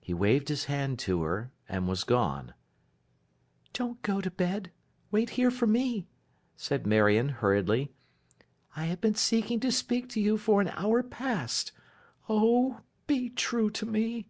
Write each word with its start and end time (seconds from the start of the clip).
He 0.00 0.12
waved 0.12 0.48
his 0.48 0.64
hand 0.64 0.98
to 1.06 1.22
her, 1.22 1.52
and 1.68 1.86
was 1.86 2.02
gone. 2.02 2.52
'Don't 3.72 4.02
go 4.02 4.20
to 4.20 4.28
bed. 4.28 4.72
Wait 5.12 5.30
here 5.38 5.52
for 5.52 5.68
me!' 5.68 6.08
said 6.56 6.84
Marion, 6.84 7.28
hurriedly. 7.28 7.92
'I 8.74 8.86
have 8.86 9.00
been 9.00 9.14
seeking 9.14 9.60
to 9.60 9.70
speak 9.70 10.08
to 10.08 10.20
you 10.20 10.36
for 10.36 10.60
an 10.60 10.70
hour 10.70 11.04
past. 11.04 11.70
Oh, 12.28 12.80
be 13.06 13.30
true 13.30 13.70
to 13.70 13.86
me! 13.86 14.26